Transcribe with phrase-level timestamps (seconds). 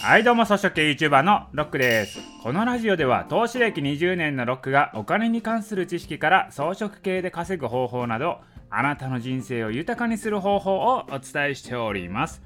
[0.00, 2.20] はいどうも草食系 YouTuber のロックです。
[2.42, 8.38] このラジオでは投資歴20年のロックがお金に関する知識から装飾系で稼ぐ方法など
[8.70, 12.42] あなたの人生を豊かにする方法をお伝えしております。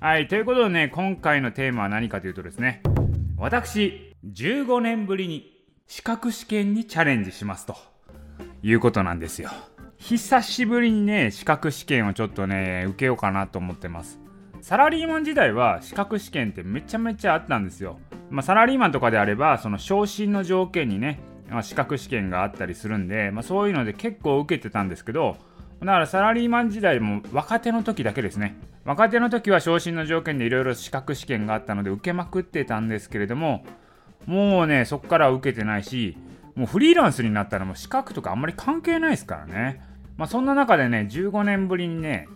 [0.00, 2.82] はいということでね今回のテーマは何かというとですね
[3.36, 7.76] 私15年ぶりに資格試験にチャレンジしますと
[8.62, 9.50] いうことなんですよ。
[9.98, 14.18] 久しぶりにね資格試験をちょっとね受けようかなと思ってます。
[14.64, 17.98] サラリーマン時代は資格試験ってめちゃめちゃあったんですよ。
[18.30, 21.20] まあ、サラリーマンとかであれば、その昇進の条件にね、
[21.50, 25.36] まあ、資格試験があったりするんで、まあ、そういうので結構受けてたんですけど、
[25.80, 28.56] だからサラリーマン時代も若手の時だけですね。
[28.86, 33.66] 若手の時は昇進の条件でいろいろ資格試験があったので受けまくってたんですけれども、
[34.24, 36.16] もうね、そこから受けてないし、
[36.54, 39.82] もうフリーランスになったらもう資格とかあんまり関係ないですからね。
[40.16, 42.28] まあそんな中でね、15年ぶりにね、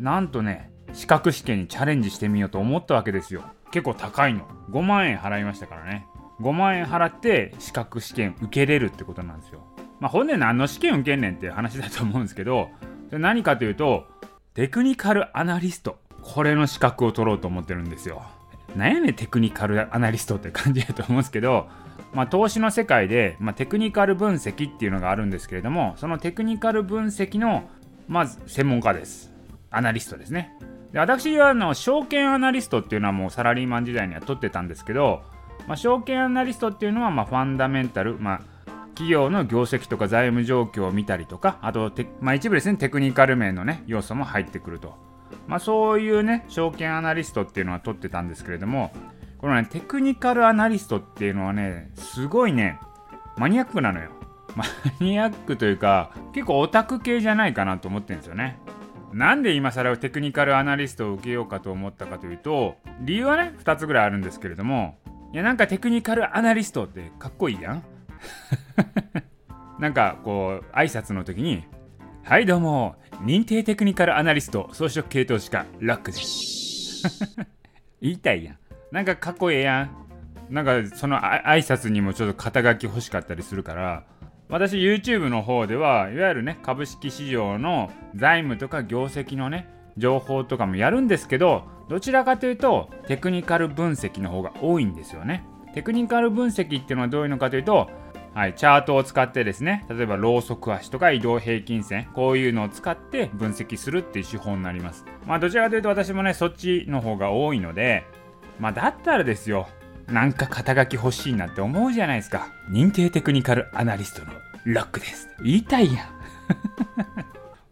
[0.00, 3.42] なんとね、資格試験にチャレンジしてみようと思ったわけですよ。
[3.70, 4.48] 結構高いの。
[4.70, 6.06] 5万円払いましたからね。
[6.40, 9.60] 5万円払って資格試験受けれるってことなんですよ。
[10.00, 12.70] まあほんで何の試験受けんねんっていう話だと思うんですけど
[13.10, 14.04] 何かというと
[14.54, 15.98] テクニカルアナリスト。
[16.22, 18.22] これの資格を取ろうと思ってるんですよ。
[18.74, 21.68] なんやねんテクニカルアナリストって感じだと思うんですけど
[22.14, 27.68] まあ、投資の世界で、まあ、テクニカル分析っていうのがあるんですけれどもそのテクニカル分析の
[28.08, 29.32] まず専門家です。
[29.70, 30.52] アナリストですね。
[30.96, 35.20] で私はあの証券アナリストっていうのはもうサラリーマン時代には取ってたんですけど、
[35.68, 38.40] まあ、証券アナリストっていうのはまファンダメンタル、まあ、
[38.94, 44.94] 企業の業績とか財務状況を見たりとかあとまあ、一部ですねテクニカル面のね要素も入ってくると、
[45.46, 48.90] まあ、そういうね証券アナリストっていうのは取ってたんですけれども
[49.36, 52.80] このねテクニカルアナリストっていうのはねすごいね
[53.36, 54.12] マニアックなのよ。
[54.54, 54.64] マ
[55.00, 58.58] ニアックというか結構オタク系じゃないかなと思ってるんですよね。
[59.12, 64.98] なんで今更テクニカルアナリストを受けようかと思ったかというと理由はね2つぐらいあるんですけれども
[65.32, 67.84] いやなんかテクニカルアナリストってかっこいいやん。
[69.78, 71.64] なんかこう挨拶の時に
[72.24, 77.02] 「はいどうも認定テクニカルアナリスト装飾系統士課ラックです」
[78.00, 78.58] 言いたいやん。
[78.90, 79.90] なんかかっこええやん。
[80.48, 84.04] なんかその挨拶にもちょっと肩書き欲しかったりするから
[84.48, 95.46] 私 YouTube の方ではいわゆるね株式市場の財務とか業績のね情報とかもやるんですけどどちらかというとテクニカル分析の方が多いんですよね。
[95.74, 97.90] テクニカル分析っていうのはどういうのかというと
[98.36, 105.06] はい、チャートを使ってですね例えばローソク足とか移動平均線こういうのを使って分析するっていう手法になります。
[105.24, 108.04] まあどちらかというと私もねそっちの方が多いので
[108.60, 109.68] まあだったらですよ
[110.08, 112.48] なんか肩書き欲しいなって思うじゃないですか。
[112.70, 114.32] 認定テクニカルアナリストの
[114.64, 115.28] ロックです。
[115.42, 116.06] 言いたいやん。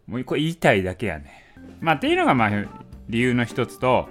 [0.11, 1.53] もうこれ言いたいだけやね。
[1.79, 2.49] まあっていうのがまあ
[3.07, 4.09] 理由の一つと、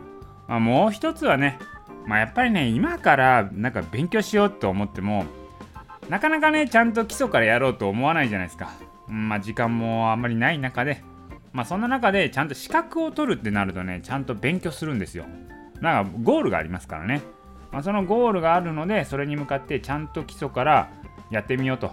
[0.49, 1.59] まあ、もう一つはね、
[2.07, 5.27] まあやっぱりね、今からなんか勉強しようと思っても、
[6.09, 8.71] なかなかね、ちゃんと基礎からやろうと思わないじゃないですか。
[9.07, 11.03] まあ時間もあんまりない中で、
[11.53, 15.25] まあそんな中でちゃんと資格を取るってなるとね、ちゃんと勉強するんですよ。
[15.81, 17.23] なんかゴールがありますからね。
[17.75, 20.91] まあ、そのゴールがあるのでそれに向かってちゃんと基礎から
[21.31, 21.91] やってみようと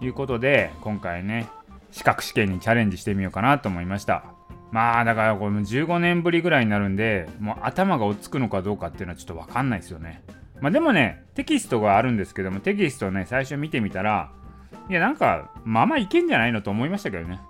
[0.00, 1.48] いうことで今回ね
[1.90, 4.24] 資格試験にチャレンジしてみようかなと思いました。
[4.70, 10.22] まあだからこれも15年ぶりぐらいになるんでもう頭が追っつくのかどうかっていうのはちょっと分かんないですよね。
[10.60, 14.30] まあでもねテキストがあるんですけどもテキストね最初見てみたら
[14.88, 17.40] いやなんかまあまあいけんじゃないのと思いましたけどね。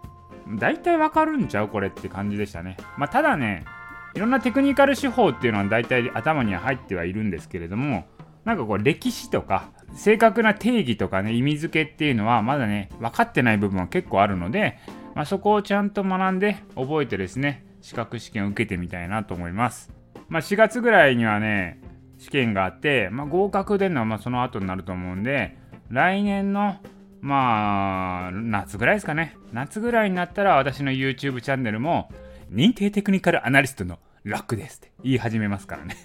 [0.58, 2.78] 大体わかるんちゃうこれって感じでしたね。
[2.96, 3.64] まあただね
[4.14, 8.04] いろんなテクニカル手法っていうのは大体頭には入ってはいるんですけれども
[8.44, 14.78] なんかこう歴史とか正確な定義とかね意味付けっていうのはまだね分かってない部分は結構あるので、
[15.14, 19.92] まあ、そこをちゃんと学んで覚えてですね資格試験を受けてみたいなと思います。
[20.28, 21.80] まあ、4月ぐらいにはね
[22.18, 25.58] 試験があって、まあ、合格出るのはまあその後になると思うんで
[25.90, 26.76] 来年の
[27.20, 32.10] まあ夏ぐらいですかね夏ぐらいになったら私の YouTube チャンネルも
[32.50, 35.96] 認定テクニカルアナリストのラックですって言い始めますからね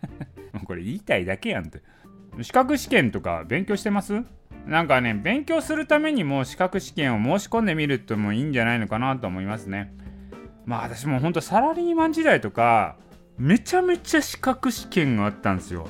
[0.52, 1.82] もうこれ言いたいだけやんって。
[2.42, 4.22] 資格試験とか勉強してます？
[4.66, 9.94] なんかね、勉強するためにも資格試験を申し込んでみるともいいんじゃないのかなと思いますね。
[10.64, 12.96] まあ私もほんとサラリーマン時代とか、
[13.38, 15.88] めちゃめちゃ資格試験があったんですよ。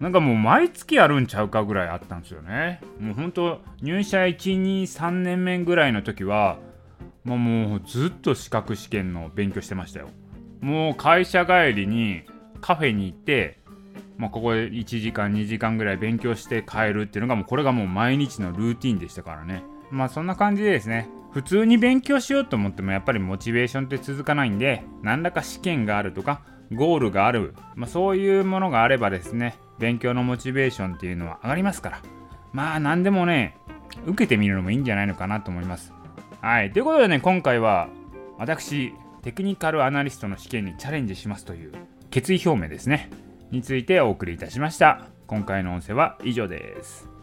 [0.00, 2.80] なんかもう毎月あるんちゃうかぐらいあったんですよね。
[3.00, 6.58] もうほんと入社1、2、3年目ぐらいの時は、
[7.24, 10.10] まあ、もうずっと資格試験の勉強してましたよ。
[10.60, 12.22] もう会社帰りに
[12.60, 13.58] カフェに行って、
[14.16, 19.62] まあ、ここで1時間2時間ぐらい勉強して帰るっていうのがもうこれがもう毎日のルーティンでしたからね。
[19.90, 32.02] まあそんな感じでですね、普通に勉強しようと思ってもやっぱりモチベーションって続かないんで、何らか試験があるとか、ゴールがある、まあ、そういうものがあればですね勉強のモチベーションっていうのは上がりますから。
[32.52, 33.56] まあ何でもね
[34.06, 35.92] 受けてみるのもいいんじゃないのかなと思います。
[36.40, 36.72] はい。
[36.72, 37.88] ということでね今回は
[38.38, 38.92] 私
[39.22, 41.72] テクニカルアナリストの試験にチャレンジしますという
[42.10, 43.10] 決意表明ですね。
[43.50, 45.06] についてお送りいたしました。
[45.26, 47.17] 今回の音声は以上です。